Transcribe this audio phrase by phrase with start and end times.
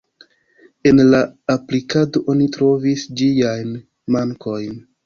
[0.91, 1.19] En la
[1.57, 3.81] aplikado oni trovis ĝiajn
[4.19, 4.87] mankojn.